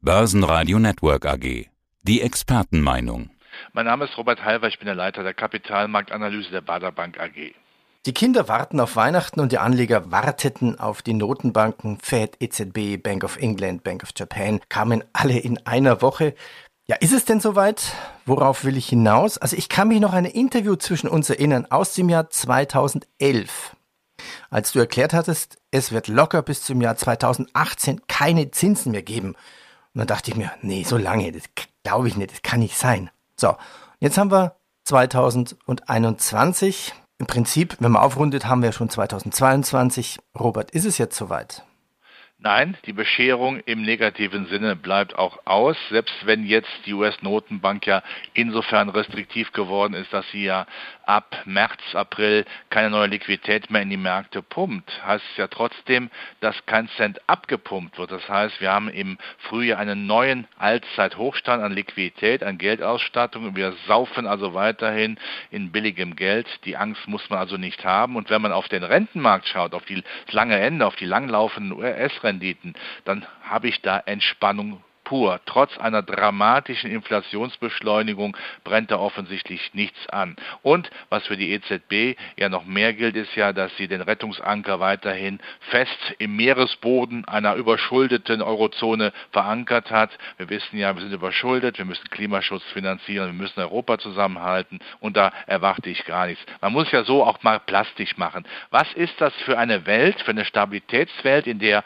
Börsenradio 0.00 0.78
Network 0.78 1.26
AG. 1.26 1.66
Die 2.02 2.22
Expertenmeinung. 2.22 3.30
Mein 3.72 3.86
Name 3.86 4.04
ist 4.04 4.16
Robert 4.16 4.44
Halver, 4.44 4.68
ich 4.68 4.78
bin 4.78 4.86
der 4.86 4.94
Leiter 4.94 5.24
der 5.24 5.34
Kapitalmarktanalyse 5.34 6.50
der 6.50 6.60
Bader 6.60 6.92
Bank 6.92 7.18
AG. 7.18 7.52
Die 8.06 8.12
Kinder 8.12 8.46
warten 8.46 8.78
auf 8.78 8.94
Weihnachten 8.94 9.40
und 9.40 9.50
die 9.50 9.58
Anleger 9.58 10.12
warteten 10.12 10.78
auf 10.78 11.02
die 11.02 11.14
Notenbanken 11.14 11.98
Fed, 12.00 12.36
EZB, 12.40 13.02
Bank 13.02 13.24
of 13.24 13.38
England, 13.38 13.82
Bank 13.82 14.04
of 14.04 14.10
Japan, 14.16 14.60
kamen 14.68 15.02
alle 15.12 15.36
in 15.36 15.66
einer 15.66 16.00
Woche. 16.00 16.34
Ja, 16.86 16.94
ist 17.00 17.12
es 17.12 17.24
denn 17.24 17.40
soweit? 17.40 17.92
Worauf 18.24 18.64
will 18.64 18.76
ich 18.76 18.88
hinaus? 18.88 19.36
Also 19.36 19.56
ich 19.56 19.68
kann 19.68 19.88
mich 19.88 19.98
noch 19.98 20.12
an 20.12 20.24
ein 20.24 20.30
Interview 20.30 20.76
zwischen 20.76 21.08
uns 21.08 21.28
erinnern 21.28 21.66
aus 21.70 21.94
dem 21.94 22.08
Jahr 22.08 22.30
2011 22.30 23.74
als 24.50 24.72
du 24.72 24.78
erklärt 24.78 25.12
hattest, 25.12 25.58
es 25.70 25.92
wird 25.92 26.08
locker 26.08 26.42
bis 26.42 26.62
zum 26.62 26.80
Jahr 26.80 26.96
2018 26.96 28.02
keine 28.08 28.50
Zinsen 28.50 28.92
mehr 28.92 29.02
geben. 29.02 29.34
Und 29.98 30.08
dann 30.08 30.16
dachte 30.16 30.30
ich 30.30 30.36
mir, 30.36 30.52
nee, 30.62 30.84
so 30.84 30.96
lange, 30.96 31.32
das 31.32 31.42
glaube 31.82 32.06
ich 32.06 32.16
nicht, 32.16 32.30
das 32.30 32.42
kann 32.42 32.60
nicht 32.60 32.78
sein. 32.78 33.10
So, 33.34 33.56
jetzt 33.98 34.16
haben 34.16 34.30
wir 34.30 34.54
2021. 34.84 36.94
Im 37.18 37.26
Prinzip, 37.26 37.76
wenn 37.80 37.90
man 37.90 38.00
aufrundet, 38.00 38.46
haben 38.46 38.62
wir 38.62 38.70
schon 38.70 38.88
2022. 38.88 40.20
Robert, 40.38 40.70
ist 40.70 40.84
es 40.84 40.98
jetzt 40.98 41.16
soweit? 41.16 41.64
Nein, 42.40 42.76
die 42.86 42.92
Bescherung 42.92 43.58
im 43.66 43.82
negativen 43.82 44.46
Sinne 44.46 44.76
bleibt 44.76 45.18
auch 45.18 45.40
aus, 45.44 45.76
selbst 45.88 46.14
wenn 46.24 46.46
jetzt 46.46 46.70
die 46.86 46.94
US-Notenbank 46.94 47.84
ja 47.84 48.00
insofern 48.32 48.90
restriktiv 48.90 49.50
geworden 49.50 49.94
ist, 49.94 50.12
dass 50.12 50.24
sie 50.30 50.44
ja 50.44 50.64
ab 51.04 51.34
März, 51.46 51.80
April 51.94 52.44
keine 52.70 52.90
neue 52.90 53.08
Liquidität 53.08 53.72
mehr 53.72 53.82
in 53.82 53.90
die 53.90 53.96
Märkte 53.96 54.40
pumpt, 54.40 55.04
heißt 55.04 55.24
es 55.32 55.36
ja 55.36 55.48
trotzdem, 55.48 56.10
dass 56.38 56.54
kein 56.66 56.88
Cent 56.90 57.20
abgepumpt 57.28 57.98
wird. 57.98 58.12
Das 58.12 58.28
heißt, 58.28 58.60
wir 58.60 58.70
haben 58.70 58.88
im 58.88 59.18
Frühjahr 59.38 59.80
einen 59.80 60.06
neuen 60.06 60.46
Allzeithochstand 60.58 61.60
an 61.60 61.72
Liquidität, 61.72 62.44
an 62.44 62.56
Geldausstattung. 62.56 63.56
Wir 63.56 63.72
saufen 63.88 64.28
also 64.28 64.54
weiterhin 64.54 65.18
in 65.50 65.72
billigem 65.72 66.14
Geld. 66.14 66.46
Die 66.66 66.76
Angst 66.76 67.08
muss 67.08 67.28
man 67.30 67.40
also 67.40 67.56
nicht 67.56 67.84
haben. 67.84 68.14
Und 68.14 68.30
wenn 68.30 68.42
man 68.42 68.52
auf 68.52 68.68
den 68.68 68.84
Rentenmarkt 68.84 69.48
schaut, 69.48 69.74
auf 69.74 69.86
die 69.86 70.04
lange 70.30 70.56
Ende, 70.56 70.86
auf 70.86 70.94
die 70.94 71.04
langlaufenden 71.04 71.76
US-Renten, 71.76 72.27
Renditen, 72.28 72.74
dann 73.04 73.26
habe 73.42 73.68
ich 73.68 73.80
da 73.82 73.98
Entspannung 73.98 74.82
pur. 75.08 75.40
Trotz 75.46 75.78
einer 75.78 76.02
dramatischen 76.02 76.90
Inflationsbeschleunigung 76.90 78.36
brennt 78.62 78.90
da 78.90 78.98
offensichtlich 78.98 79.72
nichts 79.72 80.06
an. 80.10 80.36
Und 80.62 80.90
was 81.08 81.26
für 81.26 81.38
die 81.38 81.52
EZB 81.52 82.18
ja 82.36 82.50
noch 82.50 82.66
mehr 82.66 82.92
gilt, 82.92 83.16
ist 83.16 83.34
ja, 83.34 83.54
dass 83.54 83.74
sie 83.78 83.88
den 83.88 84.02
Rettungsanker 84.02 84.80
weiterhin 84.80 85.40
fest 85.70 86.14
im 86.18 86.36
Meeresboden 86.36 87.24
einer 87.26 87.54
überschuldeten 87.54 88.42
Eurozone 88.42 89.12
verankert 89.32 89.90
hat. 89.90 90.10
Wir 90.36 90.50
wissen 90.50 90.78
ja, 90.78 90.94
wir 90.94 91.00
sind 91.00 91.12
überschuldet, 91.12 91.78
wir 91.78 91.86
müssen 91.86 92.10
Klimaschutz 92.10 92.64
finanzieren, 92.74 93.28
wir 93.28 93.42
müssen 93.42 93.60
Europa 93.60 93.96
zusammenhalten 93.98 94.78
und 95.00 95.16
da 95.16 95.32
erwarte 95.46 95.88
ich 95.88 96.04
gar 96.04 96.26
nichts. 96.26 96.44
Man 96.60 96.74
muss 96.74 96.92
ja 96.92 97.04
so 97.04 97.24
auch 97.24 97.42
mal 97.42 97.60
plastisch 97.60 98.18
machen. 98.18 98.44
Was 98.70 98.92
ist 98.92 99.18
das 99.22 99.32
für 99.46 99.56
eine 99.56 99.86
Welt, 99.86 100.20
für 100.20 100.32
eine 100.32 100.44
Stabilitätswelt, 100.44 101.46
in 101.46 101.60
der 101.60 101.82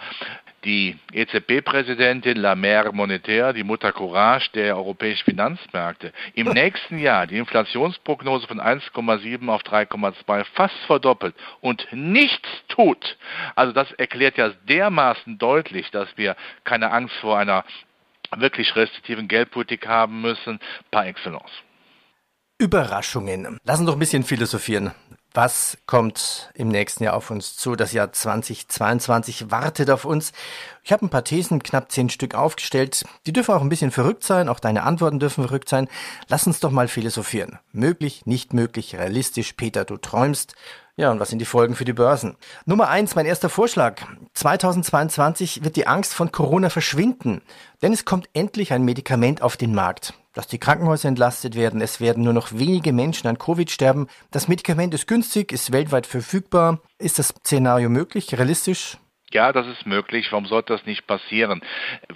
die 0.65 0.97
EZB-Präsidentin 1.13 2.37
La 2.37 2.55
Mère 2.55 2.93
Monetaire, 2.93 3.53
die 3.53 3.65
Mutter 3.65 3.93
Courage 3.93 4.51
der 4.55 4.77
europäischen 4.77 5.25
Finanzmärkte, 5.25 6.13
im 6.35 6.49
nächsten 6.53 6.99
Jahr 6.99 7.27
die 7.27 7.39
Inflationsprognose 7.39 8.47
von 8.47 8.61
1,7 8.61 9.49
auf 9.49 9.63
3,2 9.63 10.45
fast 10.55 10.77
verdoppelt 10.87 11.35
und 11.61 11.87
nichts 11.93 12.49
tut. 12.69 13.17
Also 13.55 13.73
das 13.73 13.91
erklärt 13.93 14.37
ja 14.39 14.51
dermaßen 14.69 15.39
deutlich, 15.39 15.91
dass 15.91 16.09
wir 16.17 16.37
keine 16.65 16.91
Angst 16.91 17.15
vor 17.17 17.39
einer 17.39 17.65
wirklich 18.37 18.75
restriktiven 18.77 19.29
Geldpolitik 19.29 19.87
haben 19.87 20.21
müssen, 20.21 20.59
par 20.91 21.07
excellence. 21.07 21.51
Überraschungen. 22.59 23.59
Lass 23.65 23.81
uns 23.81 23.87
doch 23.87 23.97
ein 23.97 23.99
bisschen 23.99 24.23
philosophieren. 24.23 24.93
Was 25.35 25.79
kommt 25.87 26.51
im 26.53 26.69
nächsten 26.69 27.05
Jahr 27.05 27.15
auf 27.15 27.31
uns 27.31 27.57
zu? 27.57 27.75
Das 27.75 27.93
Jahr 27.93 28.13
2022 28.13 29.51
wartet 29.51 29.89
auf 29.89 30.05
uns. 30.05 30.33
Ich 30.83 30.93
habe 30.93 31.07
ein 31.07 31.11
paar 31.11 31.25
Thesen, 31.25 31.63
knapp 31.63 31.91
zehn 31.91 32.11
Stück 32.11 32.35
aufgestellt. 32.35 33.05
Die 33.25 33.33
dürfen 33.33 33.55
auch 33.55 33.63
ein 33.63 33.71
bisschen 33.71 33.93
verrückt 33.93 34.25
sein, 34.25 34.51
auch 34.51 34.61
deine 34.61 34.83
Antworten 34.83 35.21
dürfen 35.21 35.45
verrückt 35.45 35.71
sein. 35.71 35.89
Lass 36.29 36.47
uns 36.47 36.61
doch 36.61 36.71
mal 36.71 36.87
philosophieren. 36.87 37.59
Möglich, 37.73 38.27
nicht 38.27 38.53
möglich, 38.53 38.95
realistisch, 38.95 39.55
Peter, 39.55 39.87
du 39.87 39.97
träumst. 39.97 40.55
Ja, 40.97 41.11
und 41.11 41.19
was 41.19 41.31
sind 41.31 41.39
die 41.39 41.47
Folgen 41.47 41.77
für 41.77 41.87
die 41.87 41.95
Börsen? 41.95 42.37
Nummer 42.67 42.89
eins, 42.89 43.15
mein 43.15 43.25
erster 43.25 43.49
Vorschlag. 43.49 44.03
2022 44.35 45.65
wird 45.65 45.77
die 45.77 45.87
Angst 45.87 46.13
von 46.13 46.31
Corona 46.31 46.69
verschwinden, 46.69 47.41
denn 47.81 47.95
es 47.95 48.05
kommt 48.05 48.29
endlich 48.35 48.75
ein 48.75 48.85
Medikament 48.85 49.41
auf 49.41 49.57
den 49.57 49.75
Markt 49.75 50.13
dass 50.33 50.47
die 50.47 50.59
Krankenhäuser 50.59 51.09
entlastet 51.09 51.55
werden. 51.55 51.81
Es 51.81 52.01
werden 52.01 52.25
nur 52.25 52.33
noch 52.33 52.53
wenige 52.53 52.93
Menschen 52.93 53.29
an 53.29 53.39
Covid 53.39 53.71
sterben. 53.71 54.07
Das 54.31 54.49
Medikament 54.49 54.95
ist 54.95 55.07
günstig, 55.07 55.53
ist 55.53 55.73
weltweit 55.73 56.07
verfügbar. 56.07 56.81
Ist 56.99 57.19
das 57.19 57.29
Szenario 57.29 57.89
möglich, 57.89 58.33
realistisch? 58.37 58.99
Ja, 59.33 59.53
das 59.53 59.67
ist 59.67 59.87
möglich. 59.87 60.31
Warum 60.31 60.45
sollte 60.45 60.75
das 60.75 60.85
nicht 60.85 61.07
passieren? 61.07 61.63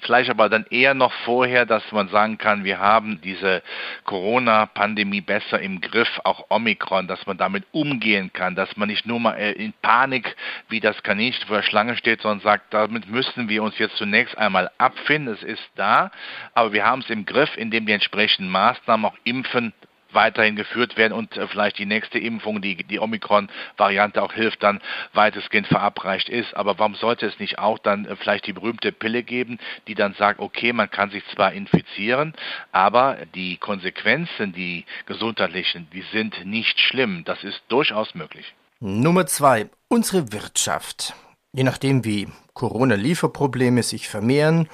Vielleicht 0.03 0.29
aber 0.29 0.51
dann 0.51 0.67
eher 0.69 0.93
noch 0.93 1.13
vorher, 1.25 1.65
dass 1.65 1.91
man 1.93 2.09
sagen 2.09 2.37
kann, 2.37 2.65
wir 2.65 2.79
haben 2.79 3.21
diese 3.23 3.63
Corona-Pandemie 4.05 5.23
besser 5.23 5.59
im 5.61 5.81
Griff, 5.81 6.21
auch 6.25 6.47
Omikron, 6.51 7.09
dass 7.09 7.27
man 7.27 7.39
damit 7.39 7.65
umgehen 7.73 8.33
kann, 8.33 8.55
dass 8.55 8.77
man 8.77 8.89
nicht 8.89 9.07
nur 9.07 9.19
mal 9.19 9.35
äh, 9.35 9.53
in 9.53 9.73
Panik 9.81 10.37
wie 10.69 10.81
das 10.81 11.03
Kaninchen 11.03 11.47
vor 11.47 11.57
der 11.57 11.63
Schlange 11.63 11.97
steht, 11.97 12.21
sondern 12.21 12.41
sagt, 12.41 12.75
damit 12.75 13.09
müssen 13.09 13.49
wir 13.49 13.63
uns 13.63 13.79
jetzt 13.79 13.97
zunächst 13.97 14.37
einmal 14.37 14.71
abfinden. 14.77 15.33
Es 15.33 15.43
ist 15.43 15.71
da, 15.75 16.11
aber 16.53 16.75
wir 16.75 16.85
haben 16.85 17.01
es 17.01 17.09
im 17.09 17.25
Griff, 17.25 17.57
indem 17.57 17.87
die 17.87 17.93
entsprechenden 17.93 18.51
Maßnahmen 18.51 19.07
auch 19.07 19.17
Impfen 19.25 19.73
weiterhin 20.17 20.57
geführt 20.57 20.97
werden 20.97 21.13
und 21.13 21.37
äh, 21.37 21.47
vielleicht 21.47 21.79
die 21.79 21.87
nächste 21.87 22.19
Impfung, 22.19 22.61
die 22.61 22.83
die 22.83 22.99
Omikron-Variante 22.99 24.21
auch 24.21 24.33
hilft, 24.33 24.65
dann 24.65 24.81
weitestgehend 25.13 25.69
verabreicht 25.69 26.29
ist. 26.29 26.57
Aber 26.57 26.77
warum 26.81 26.97
sollte 26.97 27.27
es 27.27 27.39
nicht 27.39 27.61
auch 27.61 27.79
dann 27.79 28.07
äh, 28.07 28.17
vielleicht 28.17 28.49
die 28.49 28.53
berühmte 28.53 28.91
Pille 28.91 29.23
geben, 29.23 29.59
die 29.87 29.95
dann 29.95 30.15
sagt, 30.15 30.41
okay, 30.41 30.73
man 30.73 30.91
kann 30.91 31.11
sich 31.11 31.23
zwar 31.33 31.53
infizieren, 31.53 32.35
aber 32.73 33.19
die 33.37 33.59
Konsequenzen, 33.59 34.53
die 34.53 34.85
gesundheitlichen, 35.07 35.87
die 35.93 36.03
sind 36.13 36.45
nicht 36.45 36.81
schlimm. 36.81 37.23
Das 37.25 37.45
ist 37.45 37.63
durchaus 37.69 38.17
möglich. 38.17 38.53
Nummer 38.81 39.27
zwei, 39.27 39.69
unsere 39.89 40.33
Wirtschaft. 40.33 41.15
Je 41.53 41.63
nachdem, 41.63 42.05
wie 42.05 42.29
Corona-Lieferprobleme 42.53 43.83
sich 43.83 44.09
vermehren, 44.09 44.69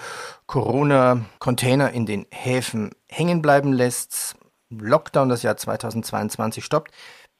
Corona-Container 0.46 1.92
in 1.92 2.06
den 2.06 2.26
Häfen 2.30 2.90
hängen 3.08 3.42
bleiben 3.42 3.72
lässt, 3.72 4.36
Lockdown 4.80 5.28
das 5.28 5.42
Jahr 5.42 5.56
2022 5.56 6.64
stoppt. 6.64 6.92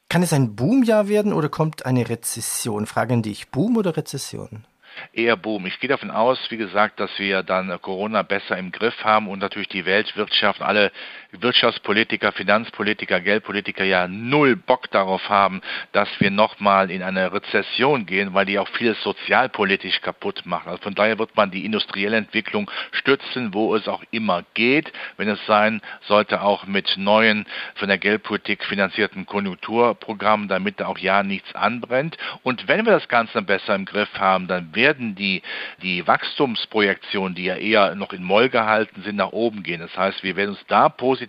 Kann 0.09 0.23
es 0.23 0.33
ein 0.33 0.57
Boomjahr 0.57 1.09
werden 1.09 1.33
oder 1.33 1.49
kommt 1.49 1.87
eine 1.87 2.09
Rezession? 2.09 2.87
Fragen 2.87 3.23
dich, 3.23 3.51
Boom 3.51 3.77
oder 3.77 3.97
Rezession? 3.97 4.65
eher 5.13 5.37
Boom. 5.37 5.67
Ich 5.67 5.81
gehe 5.81 5.89
davon 5.89 6.11
aus, 6.11 6.39
wie 6.51 6.57
gesagt, 6.57 7.01
dass 7.01 7.11
wir 7.19 7.43
dann 7.43 7.81
Corona 7.81 8.23
besser 8.23 8.57
im 8.57 8.73
Griff 8.73 8.95
haben 9.03 9.29
und 9.29 9.39
natürlich 9.39 9.69
die 9.69 9.85
Weltwirtschaft, 9.85 10.61
alle 10.61 10.93
Wirtschaftspolitiker, 11.33 12.31
Finanzpolitiker, 12.33 13.21
Geldpolitiker 13.21 13.85
ja 13.85 14.07
null 14.07 14.55
Bock 14.55 14.91
darauf 14.91 15.31
haben, 15.31 15.63
dass 15.93 16.09
wir 16.19 16.31
nochmal 16.31 16.91
in 16.91 17.03
eine 17.03 17.33
Rezession 17.33 18.05
gehen, 18.05 18.35
weil 18.35 18.45
die 18.45 18.59
auch 18.59 18.69
vieles 18.69 19.03
sozialpolitisch 19.03 20.03
kaputt 20.03 20.45
machen. 20.45 20.69
Also 20.69 20.83
von 20.83 20.95
daher 20.95 21.19
wird 21.19 21.35
man 21.35 21.51
die 21.51 21.65
industrielle 21.65 22.19
Entwicklung 22.19 22.71
stützen, 22.91 23.55
wo 23.55 23.75
es 23.75 23.89
auch 23.89 24.03
immer 24.11 24.45
geht, 24.53 24.93
wenn 25.17 25.29
es 25.29 25.45
sein 25.47 25.81
sollte, 26.03 26.43
auch 26.43 26.67
mit 26.67 26.99
neuen 26.99 27.47
von 27.77 27.89
der 27.89 27.99
Geldpolitik 27.99 28.65
finanzierten 28.65 29.25
Konjunkturprogrammen, 29.25 30.49
damit 30.49 30.81
da 30.81 30.87
auch 30.87 30.99
ja 30.99 31.23
nichts 31.23 31.55
anbrennt. 31.55 32.19
Und 32.43 32.69
wenn 32.69 32.85
wir 32.85 32.93
das 32.93 33.09
Ganze 33.09 33.41
besser 33.41 33.75
im 33.75 33.87
Griff 33.87 34.13
haben, 34.19 34.49
dann 34.49 34.75
werden 34.75 35.15
die, 35.15 35.43
die 35.83 36.07
Wachstumsprojektionen, 36.07 37.35
die 37.35 37.45
ja 37.45 37.57
eher 37.57 37.95
noch 37.95 38.13
in 38.13 38.23
Moll 38.23 38.51
gehalten 38.51 39.03
sind, 39.03 39.17
nach 39.17 39.33
oben 39.33 39.63
gehen. 39.63 39.81
Das 39.81 39.97
heißt, 39.97 40.23
wir 40.23 40.37
werden 40.37 40.51
uns 40.51 40.65
da 40.69 40.91
positiv 40.91 41.22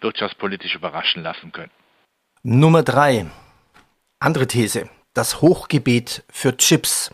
wirtschaftspolitisch 0.00 0.74
überraschen 0.74 1.22
lassen 1.22 1.52
können. 1.52 1.70
Nummer 2.42 2.82
drei. 2.82 3.26
Andere 4.20 4.46
These. 4.46 4.88
Das 5.14 5.40
Hochgebet 5.40 6.24
für 6.30 6.56
Chips. 6.56 7.10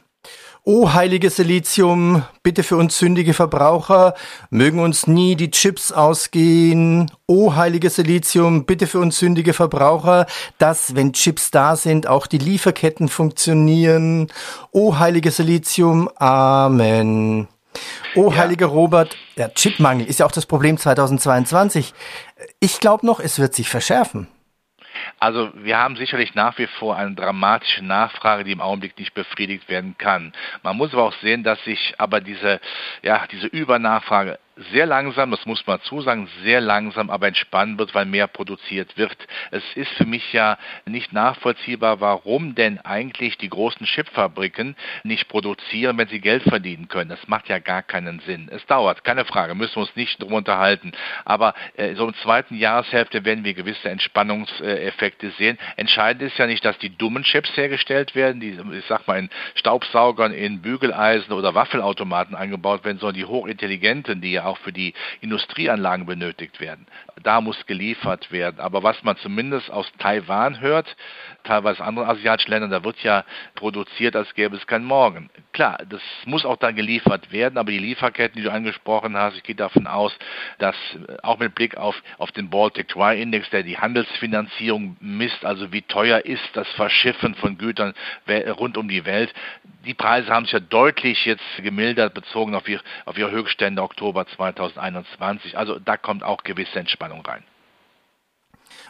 O 0.64 0.92
heiliges 0.92 1.36
Silizium, 1.36 2.22
bitte 2.44 2.62
für 2.62 2.76
uns 2.76 2.96
sündige 2.96 3.34
Verbraucher, 3.34 4.14
mögen 4.50 4.78
uns 4.78 5.08
nie 5.08 5.34
die 5.34 5.50
Chips 5.50 5.90
ausgehen. 5.90 7.10
O 7.26 7.56
heiliges 7.56 7.96
Silizium, 7.96 8.64
bitte 8.64 8.86
für 8.86 9.00
uns 9.00 9.18
sündige 9.18 9.54
Verbraucher, 9.54 10.26
dass, 10.58 10.94
wenn 10.94 11.14
Chips 11.14 11.50
da 11.50 11.74
sind, 11.74 12.06
auch 12.06 12.28
die 12.28 12.38
Lieferketten 12.38 13.08
funktionieren. 13.08 14.28
O 14.70 14.98
heiliges 15.00 15.38
Silizium, 15.38 16.08
Amen. 16.14 17.48
O 18.14 18.30
ja. 18.30 18.36
heiliger 18.36 18.66
Robert, 18.66 19.16
der 19.36 19.54
Chipmangel 19.54 20.06
ist 20.06 20.20
ja 20.20 20.26
auch 20.26 20.32
das 20.32 20.46
Problem 20.46 20.76
2022. 20.76 21.94
Ich 22.60 22.80
glaube 22.80 23.06
noch, 23.06 23.20
es 23.20 23.38
wird 23.38 23.54
sich 23.54 23.68
verschärfen. 23.68 24.28
Also 25.18 25.50
wir 25.54 25.78
haben 25.78 25.96
sicherlich 25.96 26.34
nach 26.34 26.58
wie 26.58 26.66
vor 26.66 26.96
eine 26.96 27.14
dramatische 27.14 27.84
Nachfrage, 27.84 28.44
die 28.44 28.52
im 28.52 28.60
Augenblick 28.60 28.98
nicht 28.98 29.14
befriedigt 29.14 29.68
werden 29.68 29.96
kann. 29.98 30.32
Man 30.62 30.76
muss 30.76 30.92
aber 30.92 31.04
auch 31.04 31.14
sehen, 31.22 31.44
dass 31.44 31.62
sich 31.64 31.94
aber 31.98 32.20
diese, 32.20 32.60
ja, 33.02 33.26
diese 33.30 33.46
Übernachfrage 33.46 34.38
sehr 34.72 34.84
langsam, 34.84 35.30
das 35.30 35.46
muss 35.46 35.66
man 35.66 35.80
zusagen, 35.82 36.28
sehr 36.42 36.60
langsam, 36.60 37.08
aber 37.08 37.26
entspannen 37.26 37.78
wird, 37.78 37.94
weil 37.94 38.04
mehr 38.04 38.26
produziert 38.26 38.98
wird. 38.98 39.16
Es 39.50 39.62
ist 39.74 39.90
für 39.92 40.04
mich 40.04 40.32
ja 40.32 40.58
nicht 40.84 41.12
nachvollziehbar, 41.12 42.00
warum 42.00 42.54
denn 42.54 42.78
eigentlich 42.78 43.38
die 43.38 43.48
großen 43.48 43.86
Chipfabriken 43.86 44.76
nicht 45.04 45.28
produzieren, 45.28 45.96
wenn 45.96 46.08
sie 46.08 46.20
Geld 46.20 46.42
verdienen 46.42 46.88
können. 46.88 47.08
Das 47.08 47.26
macht 47.28 47.48
ja 47.48 47.58
gar 47.60 47.82
keinen 47.82 48.20
Sinn. 48.20 48.48
Es 48.50 48.64
dauert, 48.66 49.04
keine 49.04 49.24
Frage, 49.24 49.54
müssen 49.54 49.76
wir 49.76 49.82
uns 49.82 49.96
nicht 49.96 50.20
darüber 50.20 50.36
unterhalten. 50.36 50.92
Aber 51.24 51.54
äh, 51.76 51.94
so 51.94 52.06
im 52.06 52.14
zweiten 52.16 52.56
Jahreshälfte 52.56 53.24
werden 53.24 53.44
wir 53.44 53.54
gewisse 53.54 53.88
Entspannungseffekte 53.88 55.30
sehen. 55.38 55.58
Entscheidend 55.76 56.22
ist 56.22 56.36
ja 56.38 56.46
nicht, 56.46 56.64
dass 56.64 56.76
die 56.78 56.94
dummen 56.94 57.22
Chips 57.22 57.56
hergestellt 57.56 58.14
werden, 58.14 58.40
die, 58.40 58.58
ich 58.76 58.84
sag 58.86 59.06
mal, 59.06 59.18
in 59.18 59.30
Staubsaugern, 59.54 60.32
in 60.32 60.60
Bügeleisen 60.60 61.32
oder 61.32 61.54
Waffelautomaten 61.54 62.34
eingebaut 62.34 62.84
werden, 62.84 62.98
sondern 62.98 63.16
die 63.16 63.24
hochintelligenten, 63.24 64.20
die 64.20 64.32
ja 64.32 64.41
auch 64.44 64.58
für 64.58 64.72
die 64.72 64.94
Industrieanlagen 65.20 66.06
benötigt 66.06 66.60
werden. 66.60 66.86
Da 67.22 67.40
muss 67.40 67.66
geliefert 67.66 68.32
werden. 68.32 68.60
Aber 68.60 68.82
was 68.82 69.02
man 69.02 69.16
zumindest 69.18 69.70
aus 69.70 69.90
Taiwan 69.98 70.60
hört, 70.60 70.96
teilweise 71.44 71.84
anderen 71.84 72.08
asiatischen 72.08 72.50
Ländern, 72.50 72.70
da 72.70 72.84
wird 72.84 73.02
ja 73.02 73.24
produziert, 73.54 74.16
als 74.16 74.34
gäbe 74.34 74.56
es 74.56 74.66
kein 74.66 74.84
Morgen. 74.84 75.30
Klar, 75.52 75.78
das 75.88 76.00
muss 76.24 76.44
auch 76.44 76.56
dann 76.56 76.76
geliefert 76.76 77.32
werden, 77.32 77.58
aber 77.58 77.70
die 77.70 77.78
Lieferketten, 77.78 78.40
die 78.40 78.44
du 78.44 78.52
angesprochen 78.52 79.16
hast, 79.16 79.36
ich 79.36 79.42
gehe 79.42 79.54
davon 79.54 79.86
aus, 79.86 80.16
dass 80.58 80.76
äh, 80.94 81.16
auch 81.22 81.38
mit 81.38 81.54
Blick 81.54 81.76
auf, 81.76 82.00
auf 82.18 82.32
den 82.32 82.50
Baltic 82.50 82.88
Dry 82.88 83.20
Index, 83.20 83.50
der 83.50 83.62
die 83.62 83.78
Handelsfinanzierung 83.78 84.96
misst, 85.00 85.44
also 85.44 85.72
wie 85.72 85.82
teuer 85.82 86.20
ist 86.24 86.48
das 86.54 86.68
Verschiffen 86.70 87.34
von 87.34 87.58
Gütern 87.58 87.94
rund 88.58 88.76
um 88.76 88.88
die 88.88 89.04
Welt, 89.04 89.32
die 89.84 89.94
Preise 89.94 90.28
haben 90.28 90.44
sich 90.44 90.52
ja 90.52 90.60
deutlich 90.60 91.24
jetzt 91.24 91.42
gemildert, 91.58 92.14
bezogen 92.14 92.54
auf, 92.54 92.68
ihr, 92.68 92.80
auf 93.04 93.18
ihre 93.18 93.30
Höchststände 93.30 93.82
Oktober 93.82 94.26
2021. 94.36 95.56
Also 95.56 95.78
da 95.78 95.96
kommt 95.96 96.22
auch 96.22 96.42
gewisse 96.42 96.78
Entspannung 96.78 97.24
rein. 97.24 97.44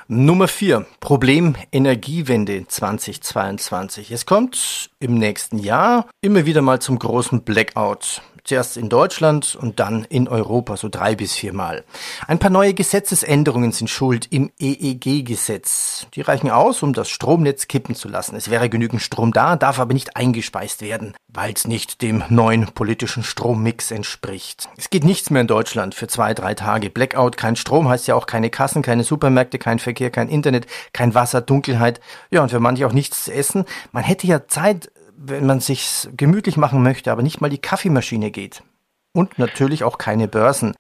Nummer 0.08 0.48
4. 0.48 0.84
Problem 1.00 1.54
Energiewende 1.70 2.66
2022. 2.66 4.10
Es 4.10 4.26
kommt 4.26 4.90
im 5.00 5.14
nächsten 5.14 5.58
Jahr 5.58 6.08
immer 6.20 6.44
wieder 6.44 6.60
mal 6.60 6.80
zum 6.80 6.98
großen 6.98 7.44
Blackout. 7.44 8.22
Zuerst 8.44 8.76
in 8.76 8.88
Deutschland 8.88 9.54
und 9.54 9.78
dann 9.78 10.04
in 10.04 10.26
Europa, 10.26 10.76
so 10.76 10.88
drei 10.88 11.14
bis 11.14 11.32
viermal. 11.32 11.84
Ein 12.26 12.40
paar 12.40 12.50
neue 12.50 12.74
Gesetzesänderungen 12.74 13.70
sind 13.70 13.88
schuld 13.88 14.26
im 14.30 14.50
EEG-Gesetz. 14.58 16.08
Die 16.14 16.22
reichen 16.22 16.50
aus, 16.50 16.82
um 16.82 16.92
das 16.92 17.08
Stromnetz 17.08 17.68
kippen 17.68 17.94
zu 17.94 18.08
lassen. 18.08 18.34
Es 18.34 18.50
wäre 18.50 18.68
genügend 18.68 19.00
Strom 19.00 19.32
da, 19.32 19.54
darf 19.54 19.78
aber 19.78 19.94
nicht 19.94 20.16
eingespeist 20.16 20.82
werden, 20.82 21.14
weil 21.28 21.52
es 21.52 21.68
nicht 21.68 22.02
dem 22.02 22.24
neuen 22.30 22.66
politischen 22.66 23.22
Strommix 23.22 23.92
entspricht. 23.92 24.68
Es 24.76 24.90
geht 24.90 25.04
nichts 25.04 25.30
mehr 25.30 25.42
in 25.42 25.46
Deutschland 25.46 25.94
für 25.94 26.08
zwei, 26.08 26.34
drei 26.34 26.54
Tage. 26.54 26.90
Blackout, 26.90 27.36
kein 27.36 27.54
Strom 27.54 27.88
heißt 27.88 28.08
ja 28.08 28.16
auch 28.16 28.26
keine 28.26 28.50
Kassen, 28.50 28.82
keine 28.82 29.04
Supermärkte, 29.04 29.58
kein 29.58 29.78
Verkehr, 29.78 30.10
kein 30.10 30.28
Internet, 30.28 30.66
kein 30.92 31.14
Wasser, 31.14 31.42
Dunkelheit. 31.42 32.00
Ja, 32.32 32.42
und 32.42 32.50
für 32.50 32.60
manche 32.60 32.88
auch 32.88 32.92
nichts 32.92 33.24
zu 33.24 33.32
essen. 33.32 33.66
Man 33.92 34.02
hätte 34.02 34.26
ja 34.26 34.48
Zeit, 34.48 34.90
wenn 35.24 35.46
man 35.46 35.60
sich 35.60 36.08
gemütlich 36.16 36.56
machen 36.56 36.82
möchte, 36.82 37.12
aber 37.12 37.22
nicht 37.22 37.40
mal 37.40 37.50
die 37.50 37.60
Kaffeemaschine 37.60 38.30
geht. 38.30 38.62
Und 39.14 39.38
natürlich 39.38 39.84
auch 39.84 39.98
keine 39.98 40.26
Börsen. 40.26 40.74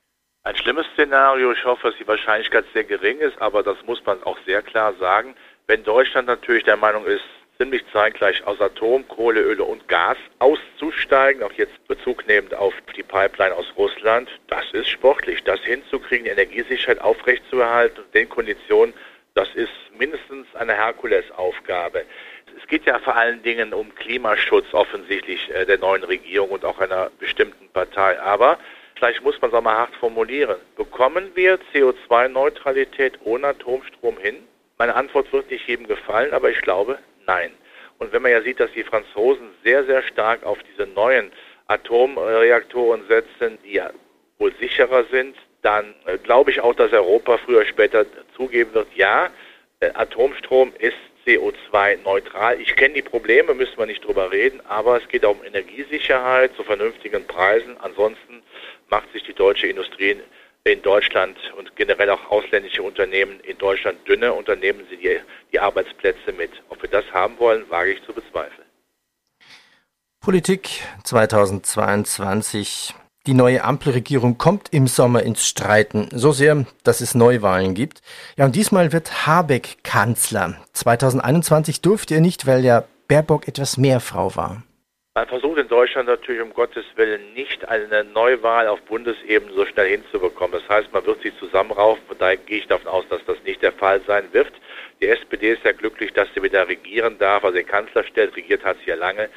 Ein 0.44 0.56
schlimmes 0.56 0.86
Szenario, 0.94 1.52
ich 1.52 1.64
hoffe, 1.64 1.88
dass 1.88 1.98
die 1.98 2.08
Wahrscheinlichkeit 2.08 2.64
sehr 2.74 2.84
gering 2.84 3.18
ist, 3.18 3.40
aber 3.40 3.62
das 3.62 3.76
muss 3.86 4.04
man 4.04 4.22
auch 4.24 4.38
sehr 4.46 4.62
klar 4.62 4.92
sagen. 4.98 5.34
Wenn 5.66 5.84
Deutschland 5.84 6.26
natürlich 6.26 6.64
der 6.64 6.76
Meinung 6.76 7.04
ist, 7.04 7.22
ziemlich 7.58 7.84
zeitgleich 7.92 8.44
aus 8.44 8.60
Atom, 8.60 9.06
Kohle, 9.06 9.40
Öle 9.40 9.62
und 9.62 9.86
Gas 9.86 10.16
auszusteigen, 10.40 11.44
auch 11.44 11.52
jetzt 11.52 11.86
Bezug 11.86 12.26
nehmend 12.26 12.54
auf 12.54 12.74
die 12.96 13.04
Pipeline 13.04 13.54
aus 13.54 13.66
Russland, 13.76 14.28
das 14.48 14.64
ist 14.72 14.88
sportlich. 14.88 15.44
Das 15.44 15.60
hinzukriegen, 15.60 16.24
die 16.24 16.30
Energiesicherheit 16.30 17.00
aufrechtzuerhalten 17.00 18.02
und 18.02 18.14
den 18.14 18.28
Konditionen, 18.28 18.94
das 19.34 19.48
ist 19.54 19.70
mindestens 19.96 20.46
eine 20.56 20.72
Herkulesaufgabe 20.72 22.04
es 22.41 22.41
geht 22.72 22.86
ja 22.86 22.98
vor 23.00 23.14
allen 23.14 23.42
Dingen 23.42 23.74
um 23.74 23.94
Klimaschutz 23.96 24.64
offensichtlich 24.72 25.54
äh, 25.54 25.66
der 25.66 25.76
neuen 25.76 26.02
Regierung 26.04 26.48
und 26.48 26.64
auch 26.64 26.78
einer 26.78 27.10
bestimmten 27.18 27.68
Partei. 27.68 28.18
Aber 28.18 28.58
vielleicht 28.94 29.22
muss 29.22 29.38
man 29.42 29.50
es 29.50 29.54
auch 29.54 29.62
mal 29.62 29.76
hart 29.76 29.94
formulieren. 29.96 30.56
Bekommen 30.74 31.32
wir 31.34 31.58
CO2-Neutralität 31.74 33.18
ohne 33.24 33.48
Atomstrom 33.48 34.16
hin? 34.16 34.36
Meine 34.78 34.94
Antwort 34.94 35.30
wird 35.34 35.50
nicht 35.50 35.68
jedem 35.68 35.86
gefallen, 35.86 36.32
aber 36.32 36.48
ich 36.48 36.62
glaube, 36.62 36.98
nein. 37.26 37.50
Und 37.98 38.10
wenn 38.14 38.22
man 38.22 38.30
ja 38.30 38.40
sieht, 38.40 38.58
dass 38.58 38.72
die 38.72 38.84
Franzosen 38.84 39.50
sehr, 39.62 39.84
sehr 39.84 40.02
stark 40.04 40.42
auf 40.42 40.56
diese 40.72 40.86
neuen 40.86 41.30
Atomreaktoren 41.66 43.06
setzen, 43.06 43.58
die 43.66 43.74
ja 43.74 43.90
wohl 44.38 44.54
sicherer 44.58 45.04
sind, 45.10 45.36
dann 45.60 45.94
äh, 46.06 46.16
glaube 46.16 46.50
ich 46.50 46.62
auch, 46.62 46.74
dass 46.74 46.90
Europa 46.90 47.36
früher 47.36 47.58
oder 47.58 47.66
später 47.66 48.06
zugeben 48.34 48.72
wird, 48.72 48.88
ja, 48.94 49.28
äh, 49.80 49.90
Atomstrom 49.92 50.72
ist 50.78 50.96
CO2-neutral. 51.26 52.60
Ich 52.60 52.74
kenne 52.76 52.94
die 52.94 53.02
Probleme, 53.02 53.54
müssen 53.54 53.78
wir 53.78 53.86
nicht 53.86 54.04
drüber 54.04 54.30
reden, 54.30 54.60
aber 54.66 55.00
es 55.00 55.08
geht 55.08 55.24
auch 55.24 55.36
um 55.36 55.44
Energiesicherheit 55.44 56.54
zu 56.56 56.64
vernünftigen 56.64 57.26
Preisen. 57.26 57.76
Ansonsten 57.78 58.42
macht 58.88 59.12
sich 59.12 59.22
die 59.24 59.34
deutsche 59.34 59.66
Industrie 59.66 60.20
in 60.64 60.82
Deutschland 60.82 61.36
und 61.56 61.74
generell 61.76 62.10
auch 62.10 62.30
ausländische 62.30 62.82
Unternehmen 62.82 63.40
in 63.40 63.58
Deutschland 63.58 64.06
dünne 64.06 64.32
und 64.32 64.48
dann 64.48 64.60
nehmen 64.60 64.86
sie 64.90 64.96
die, 64.96 65.18
die 65.52 65.58
Arbeitsplätze 65.58 66.32
mit. 66.32 66.50
Ob 66.68 66.80
wir 66.82 66.90
das 66.90 67.04
haben 67.12 67.38
wollen, 67.38 67.68
wage 67.68 67.92
ich 67.92 68.02
zu 68.04 68.12
bezweifeln. 68.12 68.66
Politik 70.20 70.68
2022 71.02 72.94
die 73.26 73.34
neue 73.34 73.62
Ampelregierung 73.62 74.36
kommt 74.36 74.72
im 74.72 74.86
Sommer 74.86 75.22
ins 75.22 75.46
Streiten, 75.46 76.08
so 76.12 76.32
sehr, 76.32 76.66
dass 76.82 77.00
es 77.00 77.14
Neuwahlen 77.14 77.74
gibt. 77.74 78.02
Ja, 78.36 78.44
und 78.44 78.56
diesmal 78.56 78.92
wird 78.92 79.26
Habeck 79.26 79.84
Kanzler. 79.84 80.56
2021 80.72 81.80
durfte 81.82 82.14
er 82.14 82.20
nicht, 82.20 82.46
weil 82.46 82.64
ja 82.64 82.84
Baerbock 83.06 83.46
etwas 83.46 83.76
mehr 83.76 84.00
Frau 84.00 84.34
war. 84.34 84.62
Man 85.14 85.28
versucht 85.28 85.58
in 85.58 85.68
Deutschland 85.68 86.08
natürlich 86.08 86.40
um 86.40 86.54
Gottes 86.54 86.86
Willen 86.96 87.34
nicht 87.34 87.68
eine 87.68 88.02
Neuwahl 88.02 88.66
auf 88.66 88.80
Bundesebene 88.82 89.52
so 89.52 89.66
schnell 89.66 89.90
hinzubekommen. 89.90 90.58
Das 90.58 90.66
heißt, 90.74 90.90
man 90.92 91.04
wird 91.04 91.20
sich 91.20 91.36
zusammenraufen. 91.38 92.02
Daher 92.18 92.38
gehe 92.38 92.60
ich 92.60 92.66
davon 92.66 92.88
aus, 92.88 93.04
dass 93.10 93.22
das 93.26 93.36
nicht 93.44 93.62
der 93.62 93.72
Fall 93.72 94.00
sein 94.06 94.24
wird. 94.32 94.50
Die 95.02 95.08
SPD 95.08 95.52
ist 95.52 95.64
ja 95.64 95.72
glücklich, 95.72 96.14
dass 96.14 96.28
sie 96.34 96.42
wieder 96.42 96.66
regieren 96.66 97.18
darf, 97.18 97.44
also 97.44 97.56
den 97.56 97.66
Kanzler 97.66 98.04
stellt. 98.04 98.34
Regiert 98.36 98.64
hat 98.64 98.78
sie 98.82 98.90
ja 98.90 98.96
lange 98.96 99.28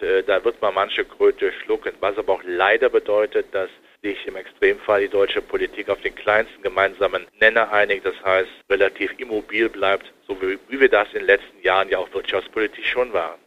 äh, 0.00 0.22
da 0.22 0.44
wird 0.44 0.60
man 0.62 0.74
manche 0.74 1.04
Kröte 1.04 1.52
schlucken, 1.52 1.92
was 2.00 2.16
aber 2.16 2.34
auch 2.34 2.42
leider 2.44 2.88
bedeutet, 2.88 3.46
dass 3.52 3.68
sich 4.02 4.26
im 4.26 4.36
Extremfall 4.36 5.02
die 5.02 5.08
deutsche 5.08 5.42
Politik 5.42 5.88
auf 5.88 6.00
den 6.00 6.14
kleinsten 6.14 6.62
gemeinsamen 6.62 7.26
Nenner 7.40 7.72
einigt, 7.72 8.04
das 8.04 8.14
heißt 8.24 8.50
relativ 8.68 9.12
immobil 9.18 9.68
bleibt, 9.68 10.12
so 10.26 10.40
wie, 10.40 10.58
wie 10.68 10.80
wir 10.80 10.88
das 10.88 11.08
in 11.08 11.20
den 11.20 11.26
letzten 11.26 11.62
Jahren 11.62 11.88
ja 11.88 11.98
auch 11.98 12.12
wirtschaftspolitisch 12.12 12.90
schon 12.90 13.12
waren. 13.12 13.38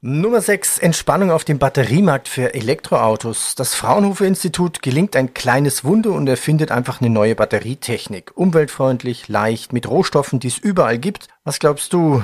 Nummer 0.00 0.40
6. 0.40 0.78
Entspannung 0.78 1.32
auf 1.32 1.44
dem 1.44 1.58
Batteriemarkt 1.58 2.28
für 2.28 2.54
Elektroautos. 2.54 3.56
Das 3.56 3.74
Fraunhofer 3.74 4.26
Institut 4.26 4.80
gelingt 4.80 5.16
ein 5.16 5.34
kleines 5.34 5.82
Wunder 5.82 6.12
und 6.12 6.28
erfindet 6.28 6.70
einfach 6.70 7.00
eine 7.00 7.10
neue 7.10 7.34
Batterietechnik. 7.34 8.30
Umweltfreundlich, 8.36 9.26
leicht, 9.26 9.72
mit 9.72 9.90
Rohstoffen, 9.90 10.38
die 10.38 10.46
es 10.46 10.58
überall 10.58 10.98
gibt. 10.98 11.26
Was 11.42 11.58
glaubst 11.58 11.92
du, 11.92 12.22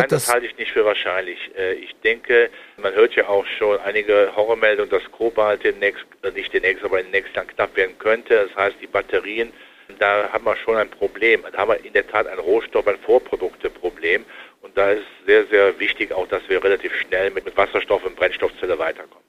Nein, 0.00 0.08
das, 0.08 0.26
das, 0.26 0.34
halte 0.34 0.46
ich 0.46 0.56
nicht 0.58 0.72
für 0.72 0.84
wahrscheinlich. 0.84 1.38
Äh, 1.56 1.74
ich 1.74 1.94
denke, 2.02 2.50
man 2.76 2.94
hört 2.94 3.14
ja 3.14 3.28
auch 3.28 3.46
schon 3.58 3.78
einige 3.80 4.32
Horrormeldungen, 4.34 4.90
dass 4.90 5.02
Kobalt 5.12 5.64
demnächst, 5.64 6.04
äh, 6.22 6.30
nicht 6.30 6.52
demnächst, 6.52 6.84
aber 6.84 7.02
nächsten 7.02 7.34
Jahren 7.34 7.48
knapp 7.48 7.76
werden 7.76 7.98
könnte. 7.98 8.48
Das 8.48 8.56
heißt, 8.56 8.76
die 8.80 8.86
Batterien, 8.86 9.52
da 9.98 10.28
haben 10.32 10.44
wir 10.44 10.56
schon 10.56 10.76
ein 10.76 10.90
Problem. 10.90 11.44
Da 11.52 11.58
haben 11.58 11.70
wir 11.70 11.84
in 11.84 11.92
der 11.92 12.06
Tat 12.06 12.26
ein 12.26 12.38
Rohstoff, 12.38 12.86
ein 12.86 12.98
Vorprodukteproblem. 12.98 14.24
Und 14.62 14.76
da 14.76 14.92
ist 14.92 15.06
sehr, 15.26 15.46
sehr 15.46 15.78
wichtig 15.78 16.12
auch, 16.12 16.26
dass 16.28 16.42
wir 16.48 16.62
relativ 16.62 16.94
schnell 16.96 17.30
mit, 17.30 17.44
mit 17.44 17.56
Wasserstoff 17.56 18.04
und 18.04 18.16
Brennstoffzelle 18.16 18.78
weiterkommen. 18.78 19.24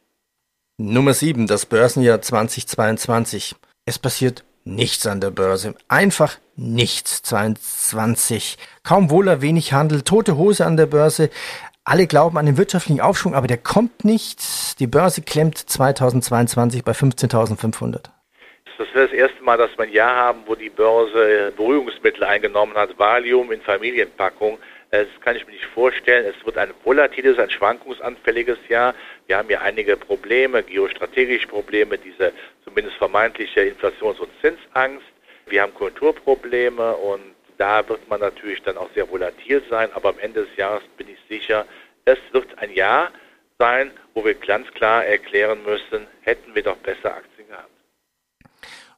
Nummer 0.78 1.14
7, 1.14 1.48
das 1.48 1.66
Börsenjahr 1.66 2.22
2022. 2.22 3.56
Es 3.86 4.00
passiert 4.00 4.44
nichts 4.66 5.08
an 5.08 5.22
der 5.22 5.32
Börse. 5.32 5.76
Einfach 5.88 6.38
nichts. 6.56 7.22
22. 7.24 8.58
Kaum 8.84 9.10
Wohler, 9.10 9.42
wenig 9.42 9.74
Handel, 9.74 10.02
tote 10.02 10.38
Hose 10.38 10.66
an 10.66 10.76
der 10.76 10.88
Börse. 10.88 11.30
Alle 11.84 12.08
glauben 12.08 12.38
an 12.38 12.48
den 12.48 12.58
wirtschaftlichen 12.58 13.00
Aufschwung, 13.00 13.36
aber 13.36 13.48
der 13.48 13.58
kommt 13.58 14.04
nicht. 14.04 14.80
Die 14.80 14.88
Börse 14.88 15.22
klemmt 15.22 15.58
2022 15.58 16.84
bei 16.84 16.94
15.500. 16.94 18.10
Das 18.78 18.88
wäre 18.94 19.08
das 19.08 19.14
erste 19.14 19.42
Mal, 19.44 19.58
dass 19.58 19.70
wir 19.78 19.86
ein 19.86 19.94
Jahr 19.94 20.16
haben, 20.16 20.40
wo 20.48 20.56
die 20.56 20.70
Börse 20.70 21.54
Beruhigungsmittel 21.56 22.24
eingenommen 22.24 22.76
hat, 22.76 22.98
Valium 22.98 23.52
in 23.52 23.62
Familienpackung. 23.62 24.58
Das 24.92 25.08
kann 25.22 25.36
ich 25.36 25.46
mir 25.46 25.54
nicht 25.54 25.66
vorstellen. 25.66 26.26
Es 26.26 26.46
wird 26.46 26.58
ein 26.58 26.72
volatiles, 26.84 27.38
ein 27.38 27.50
schwankungsanfälliges 27.50 28.58
Jahr. 28.68 28.94
Wir 29.28 29.38
haben 29.38 29.50
ja 29.50 29.62
einige 29.62 29.98
Probleme, 29.98 30.62
geostrategische 30.64 31.48
Probleme, 31.48 31.98
diese 31.98 32.32
zumindest 32.64 32.98
vermeintliche 32.98 33.62
Inflations- 33.62 34.20
und 34.20 34.30
Zinsangst. 34.42 35.06
Wir 35.48 35.62
haben 35.62 35.74
Kulturprobleme 35.74 36.96
und 36.96 37.22
da 37.58 37.88
wird 37.88 38.08
man 38.08 38.20
natürlich 38.20 38.62
dann 38.64 38.78
auch 38.78 38.90
sehr 38.94 39.10
volatil 39.10 39.64
sein. 39.70 39.90
Aber 39.94 40.10
am 40.10 40.20
Ende 40.20 40.46
des 40.46 40.56
Jahres 40.58 40.84
bin 40.98 41.08
ich 41.10 41.18
sicher, 41.30 41.66
es 42.06 42.20
wird 42.32 42.58
ein 42.60 42.72
Jahr 42.74 43.12
sein, 43.58 43.92
wo 44.14 44.24
wir 44.24 44.36
ganz 44.36 44.70
klar 44.74 45.06
erklären 45.06 45.64
müssen, 45.64 46.08
hätten 46.22 46.54
wir 46.54 46.64
doch 46.64 46.78
besser 46.78 47.16
Aktien. 47.16 47.35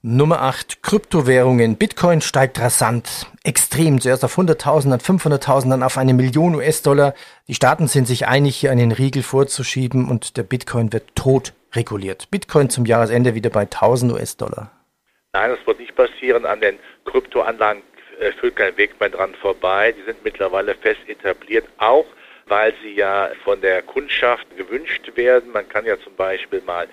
Nummer 0.09 0.41
8, 0.41 0.83
Kryptowährungen. 0.83 1.75
Bitcoin 1.75 2.21
steigt 2.21 2.61
rasant, 2.61 3.27
extrem. 3.43 3.99
Zuerst 3.99 4.23
auf 4.23 4.37
100.000, 4.37 4.89
dann 4.89 5.01
500.000, 5.01 5.69
dann 5.69 5.83
auf 5.83 5.97
eine 5.97 6.13
Million 6.13 6.55
US-Dollar. 6.55 7.13
Die 7.49 7.55
Staaten 7.55 7.87
sind 7.87 8.07
sich 8.07 8.25
einig, 8.25 8.55
hier 8.55 8.71
einen 8.71 8.93
Riegel 8.93 9.21
vorzuschieben 9.21 10.09
und 10.09 10.37
der 10.37 10.43
Bitcoin 10.43 10.93
wird 10.93 11.13
tot 11.15 11.51
reguliert. 11.73 12.31
Bitcoin 12.31 12.69
zum 12.69 12.85
Jahresende 12.85 13.35
wieder 13.35 13.49
bei 13.49 13.63
1000 13.63 14.13
US-Dollar. 14.13 14.71
Nein, 15.33 15.49
das 15.49 15.67
wird 15.67 15.81
nicht 15.81 15.93
passieren. 15.93 16.45
An 16.45 16.61
den 16.61 16.79
Kryptoanlagen 17.03 17.83
äh, 18.21 18.31
führt 18.31 18.55
kein 18.55 18.77
Weg 18.77 18.97
mehr 19.01 19.09
dran 19.09 19.35
vorbei. 19.35 19.91
Die 19.91 20.03
sind 20.03 20.23
mittlerweile 20.23 20.73
fest 20.75 21.01
etabliert, 21.07 21.65
auch 21.79 22.05
weil 22.45 22.73
sie 22.81 22.95
ja 22.95 23.29
von 23.43 23.59
der 23.59 23.81
Kundschaft 23.81 24.47
gewünscht 24.55 25.11
werden. 25.15 25.51
Man 25.51 25.67
kann 25.67 25.85
ja 25.85 25.99
zum 25.99 26.15
Beispiel 26.15 26.61
mal 26.61 26.85
äh, 26.85 26.87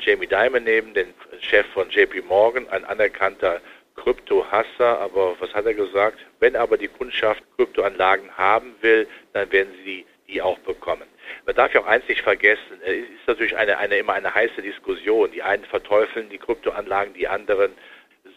Jamie 0.00 0.26
Dimon 0.26 0.64
nehmen, 0.64 0.94
den 0.94 1.14
Chef 1.40 1.66
von 1.68 1.88
JP 1.90 2.22
Morgan, 2.28 2.68
ein 2.68 2.84
anerkannter 2.84 3.60
Krypto-Hasser, 3.96 4.98
aber 4.98 5.36
was 5.40 5.52
hat 5.52 5.66
er 5.66 5.74
gesagt? 5.74 6.18
Wenn 6.38 6.56
aber 6.56 6.78
die 6.78 6.88
Kundschaft 6.88 7.42
Kryptoanlagen 7.56 8.30
haben 8.36 8.74
will, 8.80 9.06
dann 9.32 9.50
werden 9.52 9.72
sie 9.84 10.06
die 10.28 10.40
auch 10.40 10.58
bekommen. 10.60 11.08
Man 11.46 11.54
darf 11.54 11.72
ja 11.74 11.80
auch 11.80 11.86
eins 11.86 12.06
nicht 12.08 12.22
vergessen, 12.22 12.80
es 12.84 12.98
ist 12.98 13.26
natürlich 13.26 13.56
eine, 13.56 13.78
eine, 13.78 13.98
immer 13.98 14.14
eine 14.14 14.34
heiße 14.34 14.62
Diskussion. 14.62 15.30
Die 15.32 15.42
einen 15.42 15.64
verteufeln 15.64 16.28
die 16.28 16.38
Kryptoanlagen, 16.38 17.14
die 17.14 17.28
anderen 17.28 17.72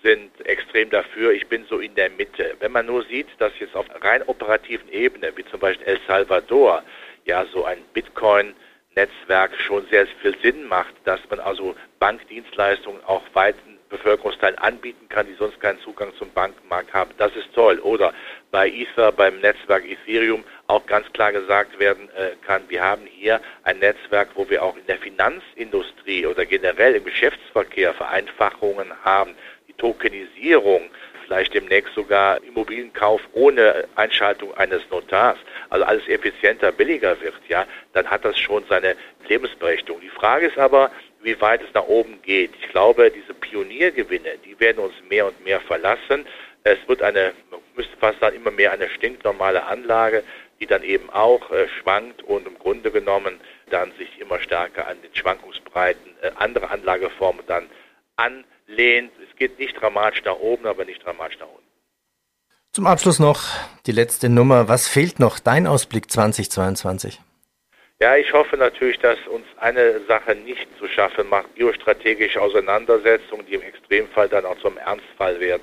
sind 0.01 0.45
extrem 0.45 0.89
dafür. 0.89 1.31
Ich 1.31 1.47
bin 1.47 1.65
so 1.65 1.79
in 1.79 1.95
der 1.95 2.09
Mitte. 2.09 2.55
Wenn 2.59 2.71
man 2.71 2.85
nur 2.85 3.03
sieht, 3.05 3.27
dass 3.39 3.57
jetzt 3.59 3.75
auf 3.75 3.85
rein 4.01 4.23
operativen 4.23 4.89
Ebene, 4.91 5.31
wie 5.35 5.45
zum 5.45 5.59
Beispiel 5.59 5.87
El 5.87 5.99
Salvador, 6.07 6.83
ja 7.25 7.45
so 7.53 7.63
ein 7.63 7.79
Bitcoin 7.93 8.53
Netzwerk 8.95 9.51
schon 9.59 9.85
sehr 9.89 10.07
viel 10.21 10.35
Sinn 10.41 10.65
macht, 10.65 10.93
dass 11.05 11.19
man 11.29 11.39
also 11.39 11.75
Bankdienstleistungen 11.99 13.03
auch 13.05 13.23
weiten 13.33 13.79
Bevölkerungsteilen 13.93 14.57
anbieten 14.57 15.07
kann, 15.07 15.27
die 15.27 15.35
sonst 15.35 15.59
keinen 15.59 15.79
Zugang 15.81 16.11
zum 16.17 16.31
Bankenmarkt 16.31 16.91
haben. 16.93 17.11
Das 17.19 17.35
ist 17.35 17.53
toll. 17.53 17.79
Oder 17.79 18.11
bei 18.49 18.67
Ether, 18.67 19.11
beim 19.11 19.39
Netzwerk 19.39 19.85
Ethereum 19.85 20.43
auch 20.65 20.83
ganz 20.87 21.11
klar 21.13 21.31
gesagt 21.31 21.77
werden 21.79 22.09
äh, 22.15 22.31
kann, 22.45 22.63
wir 22.69 22.81
haben 22.81 23.05
hier 23.05 23.39
ein 23.63 23.77
Netzwerk, 23.77 24.29
wo 24.33 24.49
wir 24.49 24.63
auch 24.63 24.75
in 24.77 24.85
der 24.87 24.97
Finanzindustrie 24.97 26.25
oder 26.25 26.45
generell 26.45 26.95
im 26.95 27.05
Geschäftsverkehr 27.05 27.93
Vereinfachungen 27.93 28.91
haben. 29.03 29.35
Die 29.67 29.73
Tokenisierung, 29.73 30.89
vielleicht 31.33 31.55
demnächst 31.55 31.95
sogar 31.95 32.43
Immobilienkauf 32.43 33.19
ohne 33.33 33.85
Einschaltung 33.95 34.53
eines 34.55 34.87
Notars, 34.91 35.39
also 35.71 35.83
alles 35.83 36.07
effizienter, 36.07 36.71
billiger 36.71 37.19
wird, 37.21 37.33
ja, 37.47 37.65
dann 37.93 38.07
hat 38.07 38.23
das 38.23 38.37
schon 38.37 38.63
seine 38.69 38.95
Lebensberechtigung. 39.27 39.99
Die 40.01 40.09
Frage 40.09 40.45
ist 40.45 40.59
aber, 40.59 40.91
wie 41.23 41.39
weit 41.41 41.63
es 41.63 41.73
nach 41.73 41.87
oben 41.87 42.21
geht. 42.21 42.51
Ich 42.61 42.69
glaube, 42.69 43.09
diese 43.09 43.33
Pioniergewinne, 43.33 44.37
die 44.45 44.59
werden 44.59 44.77
uns 44.77 44.93
mehr 45.09 45.25
und 45.25 45.43
mehr 45.43 45.59
verlassen. 45.61 46.27
Es 46.65 46.77
wird 46.87 47.01
eine, 47.01 47.33
man 47.49 47.61
müsste 47.75 47.97
fast 47.97 48.19
sagen, 48.19 48.35
immer 48.35 48.51
mehr 48.51 48.71
eine 48.71 48.87
stinknormale 48.89 49.65
Anlage, 49.65 50.23
die 50.59 50.67
dann 50.67 50.83
eben 50.83 51.09
auch 51.09 51.49
äh, 51.51 51.67
schwankt 51.79 52.21
und 52.21 52.45
im 52.45 52.59
Grunde 52.59 52.91
genommen 52.91 53.39
dann 53.71 53.91
sich 53.93 54.19
immer 54.19 54.39
stärker 54.39 54.87
an 54.87 55.01
den 55.01 55.15
Schwankungsbreiten 55.15 56.11
äh, 56.21 56.29
anderer 56.35 56.69
Anlageformen 56.69 57.43
dann 57.47 57.67
anlehnt. 58.67 59.11
Es 59.29 59.35
geht 59.37 59.59
nicht 59.59 59.79
dramatisch 59.79 60.23
nach 60.23 60.35
oben, 60.35 60.65
aber 60.65 60.85
nicht 60.85 61.03
dramatisch 61.03 61.39
nach 61.39 61.47
unten. 61.47 61.63
Zum 62.71 62.87
Abschluss 62.87 63.19
noch 63.19 63.43
die 63.85 63.91
letzte 63.91 64.29
Nummer. 64.29 64.67
Was 64.67 64.87
fehlt 64.87 65.19
noch? 65.19 65.39
Dein 65.39 65.67
Ausblick 65.67 66.11
2022? 66.11 67.19
Ja, 68.01 68.17
ich 68.17 68.33
hoffe 68.33 68.57
natürlich, 68.57 68.97
dass 68.99 69.19
uns 69.27 69.45
eine 69.57 70.01
Sache 70.07 70.35
nicht 70.35 70.67
zu 70.79 70.87
schaffen 70.87 71.29
macht, 71.29 71.55
geostrategische 71.55 72.41
Auseinandersetzungen, 72.41 73.45
die 73.45 73.53
im 73.53 73.61
Extremfall 73.61 74.27
dann 74.27 74.45
auch 74.45 74.57
zum 74.57 74.77
Ernstfall 74.77 75.39
werden. 75.39 75.61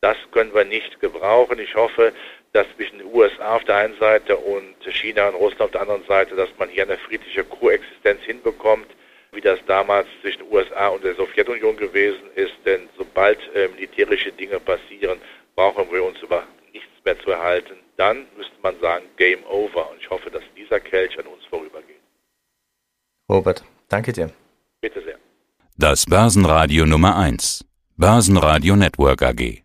Das 0.00 0.16
können 0.30 0.54
wir 0.54 0.64
nicht 0.64 1.00
gebrauchen. 1.00 1.58
Ich 1.58 1.74
hoffe, 1.74 2.12
dass 2.52 2.66
zwischen 2.76 2.98
den 2.98 3.12
USA 3.12 3.56
auf 3.56 3.64
der 3.64 3.76
einen 3.76 3.98
Seite 3.98 4.36
und 4.36 4.76
China 4.88 5.28
und 5.28 5.34
Russland 5.34 5.62
auf 5.62 5.70
der 5.72 5.82
anderen 5.82 6.04
Seite, 6.06 6.36
dass 6.36 6.48
man 6.58 6.68
hier 6.68 6.84
eine 6.84 6.98
friedliche 6.98 7.44
Koexistenz 7.44 8.22
hinbekommt, 8.22 8.86
wie 9.32 9.40
das 9.40 9.58
damals 9.66 10.06
zwischen 10.20 10.40
den 10.40 10.52
USA 10.52 10.88
und 10.88 11.02
der 11.04 11.14
Sowjetunion 11.14 11.76
gewesen 11.76 12.30
ist. 12.34 12.54
Denn 12.64 12.88
sobald 12.96 13.38
äh, 13.54 13.68
militärische 13.68 14.30
Dinge 14.32 14.60
passieren, 14.60 15.18
brauchen 15.56 15.90
wir 15.90 16.04
uns 16.04 16.20
über 16.20 16.44
nichts 16.72 16.90
mehr 17.04 17.18
zu 17.20 17.30
erhalten. 17.30 17.76
Dann 17.96 18.26
müsste 18.36 18.54
man 18.62 18.78
sagen, 18.80 19.06
Game 19.16 19.44
Over. 19.46 19.90
Und 19.90 19.98
ich 20.00 20.08
hoffe, 20.10 20.30
dass 20.30 20.42
dieser 20.56 20.80
Kelch 20.80 21.18
an 21.18 21.26
uns 21.26 21.44
vorübergeht. 21.46 22.00
Robert, 23.30 23.64
danke 23.88 24.12
dir. 24.12 24.30
Bitte 24.80 25.02
sehr. 25.02 25.18
Das 25.76 26.04
Börsenradio 26.04 26.84
Nummer 26.84 27.16
1. 27.16 27.64
Börsenradio 27.96 28.76
Network 28.76 29.22
AG. 29.22 29.61